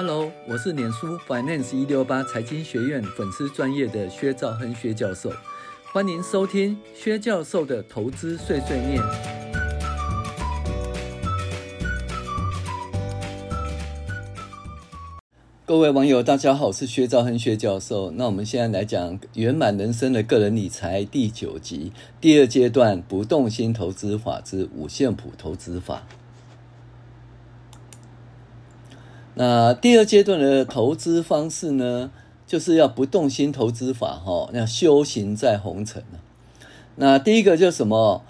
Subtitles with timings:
[0.00, 5.28] Hello，我是脸书 Finance 一六八财经学院粉丝专业的薛兆亨薛教授，
[5.92, 9.02] 欢迎收听薛教授的投资碎碎念。
[15.66, 18.12] 各位网友，大家好，我是薛兆亨薛教授。
[18.12, 21.90] 那我们现在来讲圆满人生的个人理财第九集，
[22.20, 26.06] 第二阶段不动心投资法之五线谱投资法。
[29.40, 32.10] 那第二阶段的投资方式呢，
[32.44, 36.02] 就是要不动心投资法哈，要修行在红尘。
[36.96, 38.24] 那第一个就是什么？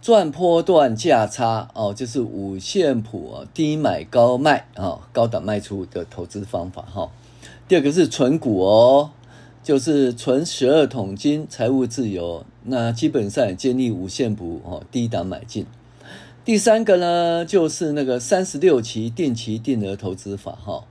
[0.00, 7.10] 赚波段价差哦，就是五线谱啊，低买高卖啊，高档卖出的投资方法哈。
[7.68, 9.10] 第二个是存股哦，
[9.62, 12.46] 就是存十二桶金，财务自由。
[12.64, 15.66] 那基本上也建立五线谱哦，低档买进。
[16.48, 20.82] 第三个呢，就是那个三十六期定期定额投资法哈，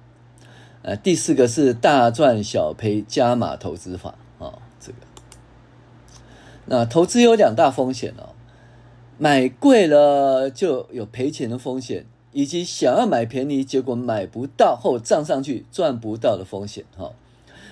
[0.84, 5.00] 呃，第四个是大赚小赔加码投资法啊，这个。
[6.68, 8.38] 那投资有两大风险哦，
[9.18, 17.14] 买贵了就有赔钱的风险，以及想要买便宜结果买不到后涨上去赚不到的风险哈。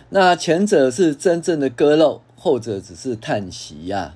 [0.09, 4.15] 那前者是真正的割肉，后者只是叹息呀。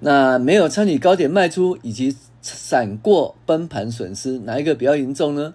[0.00, 2.16] 那没有参与高点卖出以及。
[2.54, 5.54] 闪过崩盘损失，哪一个比较严重呢？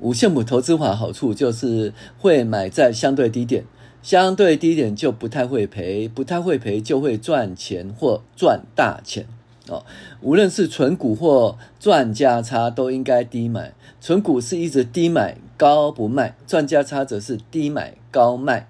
[0.00, 3.64] 五线谱投资法好处就是会买在相对低点，
[4.02, 9.26] 相对低点就不太会赔，不太会赔就会赚钱或赚大钱
[9.68, 9.84] 哦。
[10.20, 13.72] 无论是存股或赚价差，都应该低买。
[14.00, 18.66] 存股是一直低买高不卖，赚价差则是低买高卖。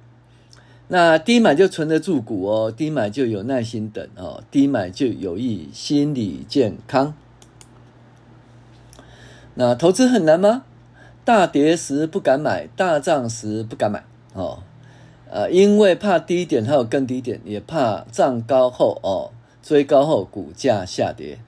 [0.94, 7.14] 那低买就存得住股哦，低买就有耐心等哦，低买就有益心理健康。
[9.54, 10.64] 那投资很难吗？
[11.24, 14.04] 大跌时不敢买，大涨时不敢买
[14.34, 14.58] 哦，
[15.30, 19.32] 呃，因为怕低点还有更低点，也怕涨高后哦，
[19.62, 21.38] 追高后股价下跌。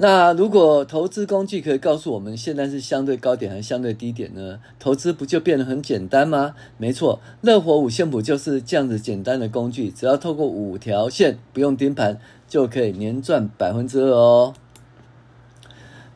[0.00, 4.60] 那如果投资工具可以告诉我们现在是相对高点还是相对低点呢？
[4.78, 6.54] 投资不就变得很简单吗？
[6.76, 14.54] 没错，乐活五线谱就是这样子简单的工具，只要透过五条线，不用盯盘，就可以年赚百分之二哦。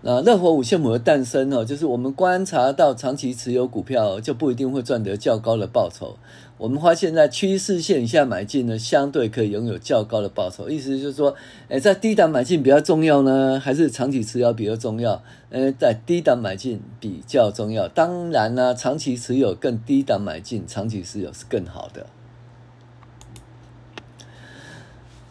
[0.05, 6.17] 那乐活五线谱的诞生哦，就是我们观察到长期持有股票就不一定会赚得较高的报酬。
[6.59, 10.69] 我们发现，在趋势线以下买进呢，相对可以拥有较高的报酬。
[10.69, 11.35] 意思就是说，
[11.69, 15.23] 诶，在低档买进比较重要呢，还是长期持有比较重要？
[15.51, 17.87] 诶，在低档买进比较重要。
[17.89, 22.07] 当然呢，长期持有更低档买进，长期持有是更好的。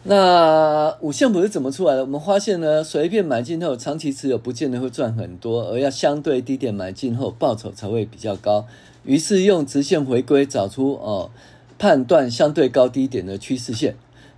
[0.04, 2.00] 那五线谱是怎么出来的？
[2.00, 8.66] 我们发现呢，随便买进后，长期持有不见得会赚很多，而要相对低点买进后，报酬才会比较高。
[9.04, 11.30] 于是用直线回归找出哦，
[11.78, 13.94] 判断相对高低点的趋势线。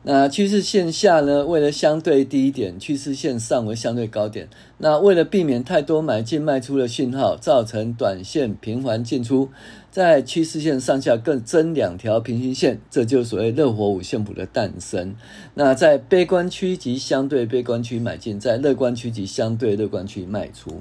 [0.07, 4.49] 那趋势线下呢，为了相对低点，趋势线上为相对高点。
[4.77, 9.49] 那为了避免太多买进卖出的讯号，造成短线频繁进出，
[9.95, 15.15] 在趋势线上下各增两条平行线，这就是所谓热火五线谱的诞生。
[15.55, 20.81] 那在悲观区及相对悲观区买进，在乐观区及相对乐观区卖出。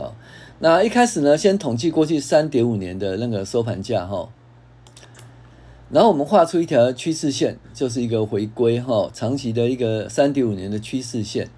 [0.00, 0.16] 啊，
[0.60, 4.30] 那一开始呢，先统计过去三点五年的那个收盘价哈。
[5.90, 11.50] 然后我们画出一条趋势线，就是一个回归哈，长期的一个三点五年的趋势线。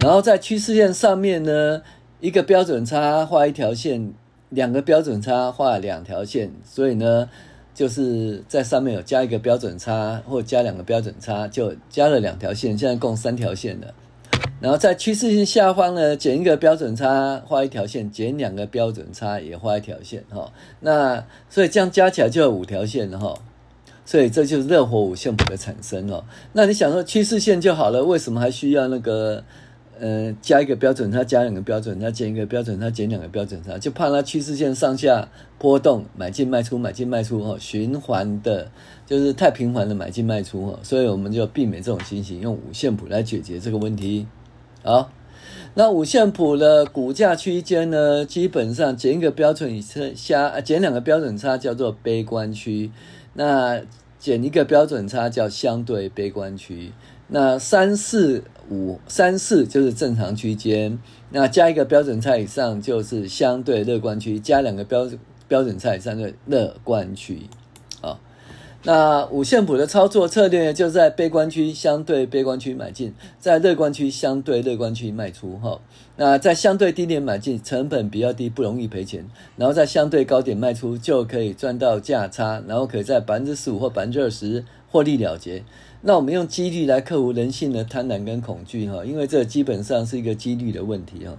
[0.00, 1.82] 然后在趋势线上面呢，
[2.18, 4.12] 一个标准差画一条线，
[4.54, 7.28] 两个标准差画两条线，所以呢，
[7.74, 13.92] 就是在上面有加一个标准差或加两个标准差，就加了两条线，现在共三条线了。
[14.60, 20.24] 然后在趋势线下方呢，减一个标准差，画一条线；减两个标准差，也画一条线。
[20.30, 20.50] 哈，
[20.80, 23.18] 那所以这样加起来就有五条线了。
[23.18, 23.34] 哈，
[24.06, 26.24] 所以这就是热火五线谱的产生哦。
[26.52, 29.42] 那你想说趋势线就好了，为什么还需要那个
[29.98, 33.78] 呃加一个标准差，加两个标准差，减一个标准差，减两个标准差？
[33.78, 35.28] 就怕它趋势线上下
[35.58, 38.70] 波动，买进卖出，买进卖出，哈，循环的，
[39.06, 40.78] 就是太频繁的买进卖出，哈。
[40.82, 44.26] 所以我们就避免这种情形，用五线谱来解决这个问题。
[44.82, 45.10] 好，
[45.74, 52.90] 那五线谱的股价区间呢，基本上减一个标准差，减两个标准差叫做悲观区，
[53.34, 53.80] 那
[54.18, 56.92] 减一个标准差叫相对悲观区，
[57.28, 60.98] 那三四五三四就是正常区间，
[61.30, 65.08] 那加一个标准差以上就是相对乐观区，加两个标
[65.48, 67.40] 标准差以上的乐观区。
[68.86, 75.80] 那五线谱的操作策略就在悲观区相对悲观区买进，在乐观区相对乐观区卖出哈。
[76.16, 79.22] 那在相对低点买进，成本比较低，不容易赔钱；
[79.56, 85.64] 然后在相对高点卖出，就可以赚到价差，然后可以在百分之十五或百分之二十获利了结。
[86.04, 91.36] 那我们用几率来克服人性的贪婪跟恐惧哈，因为这基本上是一个几率的问题哈。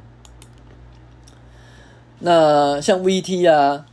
[2.19, 3.85] 那像 VT 啊，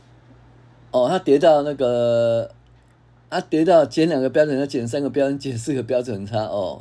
[0.91, 2.51] 哦，它跌到那个。
[3.29, 6.79] 它、啊、跌到减两个标准要，减三个标准，减四个标准差哦，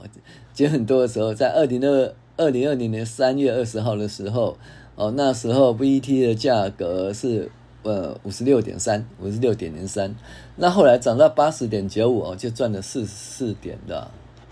[0.53, 4.59] 减很多的时候，在二零二二零二零年三月二十号的时候，
[4.95, 7.51] 哦，那时候 VT 的价格是
[7.83, 10.15] 呃五十六点三，五十六点零三，
[10.57, 14.11] 那后来涨到八十点九五哦，就赚了四十四点的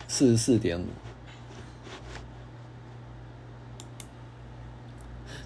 [0.08, 0.84] 四十四点五。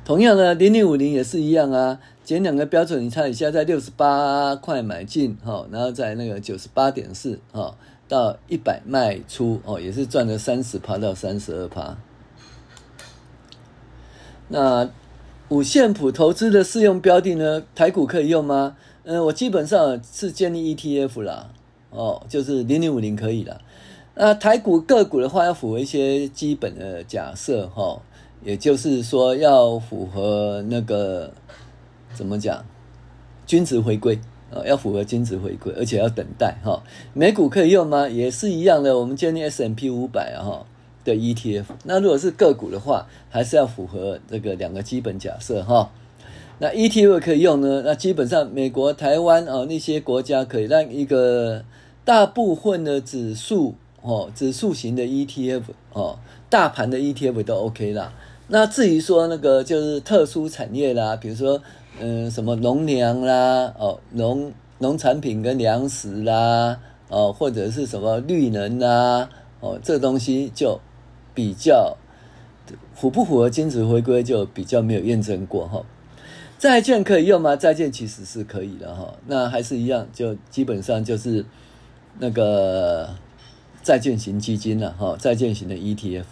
[0.04, 1.98] 同样的，零零五零也是一样啊。
[2.24, 7.76] 减两个标准，你猜一下，在六十八块买进，哈，然后在那个九十八点四，哈，
[8.08, 11.98] 到一百卖出，哦，也是赚了三十趴到三十二趴。
[14.48, 14.88] 那
[15.48, 17.62] 五线谱投资的适用标的呢？
[17.74, 18.76] 台股可以用吗？
[19.04, 21.50] 嗯，我基本上是建立 ETF 啦，
[21.90, 23.60] 哦，就是零零五零可以啦。
[24.14, 28.00] 那台股个股的话，要符合一些基本的假设，哈，
[28.42, 31.32] 也就是说要符合那个。
[32.14, 32.64] 怎么讲？
[33.44, 34.16] 均值回归
[34.52, 36.80] 啊，要符合均值回归，而且要等待哈。
[37.12, 38.08] 美股可以用吗？
[38.08, 38.96] 也是一样的。
[38.96, 40.66] 我们建立 S&P 五百啊哈
[41.04, 41.64] 的 ETF。
[41.84, 45.90] 那如果是个股的话，还是要符合这个两个基本假设哈。
[46.58, 47.82] 那 ETF 可以用呢？
[47.84, 51.64] 那基本上美国、台湾啊那些国家可以让一个
[52.04, 55.62] 大部分的指数哦，指数型的 ETF
[55.92, 56.18] 哦，
[56.48, 58.12] 大盘的 ETF 都 OK 啦。
[58.48, 61.60] 那至于说那个就是特殊产业啦，比如说。
[62.00, 66.76] 嗯，什么农粮啦，哦，农农产品跟粮食啦，
[67.08, 69.28] 哦，或者是什么绿能啦，
[69.60, 70.80] 哦，这东西就
[71.34, 71.96] 比较
[72.94, 75.84] 符不符合均值回归，就比较没有验证过哈。
[76.58, 77.56] 债券可以用吗？
[77.56, 79.14] 债券其实是可以的哈。
[79.26, 81.44] 那还是一样，就基本上就是
[82.18, 83.10] 那个
[83.82, 86.24] 债券型基金了哈，债券型的 ETF。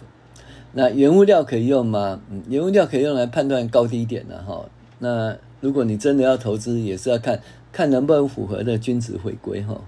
[0.71, 2.19] 那原物料可以用吗？
[2.31, 4.65] 嗯，原物料可以用来判断高低点的哈。
[4.97, 7.39] 那如果你真的要投资，也是要看
[7.71, 9.79] 看能不能符合的均值回归哈。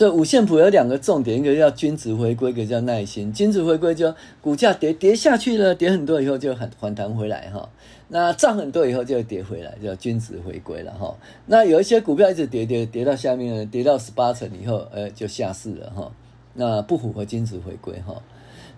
[0.00, 3.30] 所以五线谱有两个重点，一个叫均值回归，一个叫耐心。
[3.30, 7.68] 均值回归就股价跌跌下去了，跌很多以后就很反弹回来哈。
[8.08, 11.14] 那涨很多以后就跌回来，叫均值回归了哈。
[11.44, 16.10] 那有一些股票一直跌跌跌到下面，跌到十八层以后，呃，就下市了哈。
[16.54, 18.22] 那不符合均值回归哈。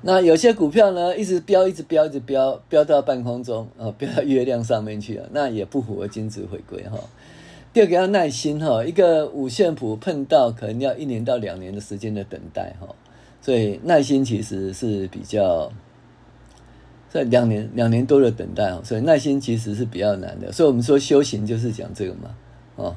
[0.01, 6.99] 那有些股票呢，一直飙，一直飙，一直飙，飙到半空中，啊，飙到月亮上面去了，那也不符合均值回归哈。
[7.73, 12.87] 第二个要耐心哈，一个五线谱碰到可能要一年到两年的时间的等待哈，
[13.41, 15.73] 所以耐心其实是比较，
[17.09, 20.53] 在两年两年多的等待，所以耐心其实是比较难的。
[20.53, 22.35] 所以我们说修行就是讲这个嘛，
[22.77, 22.95] 哦。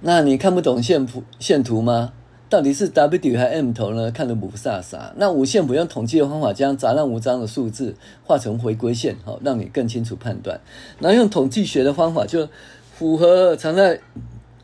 [0.00, 2.12] 那你看不懂线谱线图吗？
[2.50, 4.10] 到底是 W 还 M 头呢？
[4.10, 5.12] 看得雾煞煞。
[5.16, 10.58] 那五线谱用统计的方法将杂乱无章的数字画成回归线，好，让你更清楚判断。
[10.98, 12.48] 然后用统计学的方法，就
[12.94, 14.00] 符合常态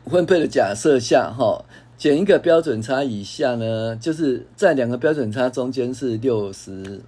[0.07, 1.63] 分配的假设下，哈，
[1.95, 7.01] 减一个标准差以下呢，就是在两个标准差中间是六十，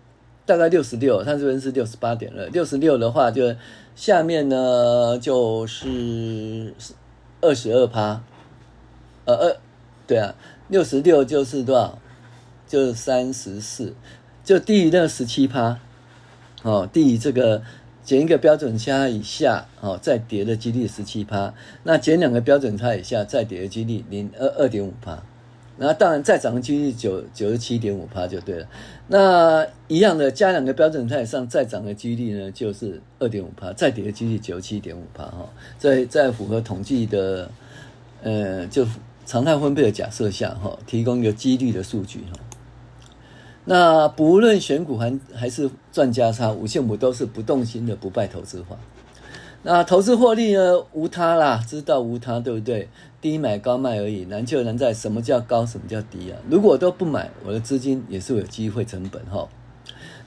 [0.45, 3.55] 大概六十六，它这边是六十八点二，六十六的话，就
[3.96, 6.72] 下面呢就是
[7.41, 8.22] 二十二趴，
[9.25, 9.57] 呃二，
[10.05, 10.36] 对啊。
[10.67, 12.00] 六十六就是多少？
[12.69, 13.93] 就是三十四，
[14.43, 15.79] 就低于那十七趴，
[16.63, 17.62] 哦，低于这个
[18.03, 21.53] 减一个标准差以下，哦，再跌的几率十七趴。
[21.83, 25.24] 那减两个标准差以下，再跌的几率零二二点五趴。
[25.77, 28.67] 那当然再涨的几率九九十七点五趴就对了。
[29.07, 35.47] 那一样的加两个标准差以上，再涨的几率呢，就是二点五趴，再跌的几率九十七点五趴哈。
[35.77, 37.50] 在在符合统计的，
[38.21, 38.86] 呃，就。
[39.27, 42.39] 常态分配的假设下，哈，提供一个几率的数据，哈。
[43.65, 48.77] 那不论选股还还是赚价差，五线谱都是不动心的不败投资法。
[49.63, 52.88] 那投资获利呢，无他啦，知道无他，对不对？
[53.19, 56.39] 低买高卖而已，难就难在什么叫高，什么叫低啊？
[56.50, 59.50] 如果都不买，我的资金也是有机会成本，哈。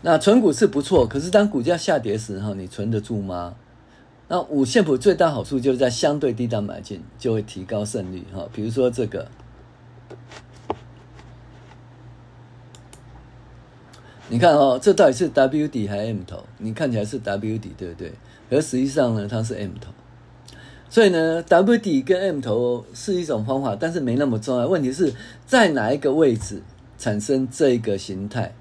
[0.03, 3.55] 那存股是不错，可是当股价下跌时，哈，你存得住吗？
[4.33, 8.49] 那五线谱最大好处就是在相对低档买进，就会提高胜率哈。
[8.53, 9.27] 比如说这个，
[14.29, 16.45] 你看哦，这到底是 W 底还是 M 头？
[16.59, 18.13] 你看起来是 W 底，对不对？
[18.51, 19.91] 而实际上呢，它是 M 头。
[20.89, 24.69] 所以呢，W 底跟 M 头是一种方法，但是没那么重要。
[24.69, 25.13] 问题是
[25.45, 26.63] 在哪一个位置
[26.97, 28.55] 产生这个形态？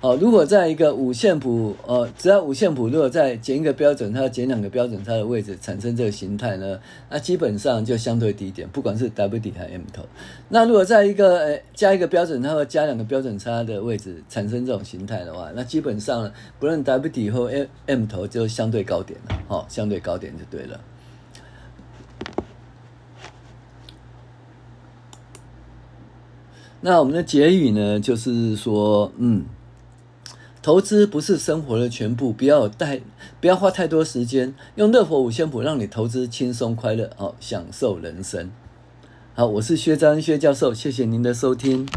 [0.00, 6.78] 哦，如果在一个五线谱，呃，只要五线谱，如果在减一个标准它、减两个标准差的位置产生这个形态呢，
[7.10, 10.04] 那基本上就相对低点，不管是 W 底还是 M 头。
[10.48, 20.80] 那如果在一个呃加一个标准它会加两个标准差的位置产生这种形态的话，那基本上呢不论 W 底或 M M 头就相对高点了，哦，相对高点就对了。
[26.80, 29.44] 那我们的结语呢，就是说，嗯。
[30.68, 33.00] 投资不是生活的全部，不要带，
[33.40, 38.50] 不要花太多时间，用乐活五线谱让你投资轻松快乐，哦享受人生。
[39.32, 41.88] 好，我是薛章薛教授，谢谢您的收听。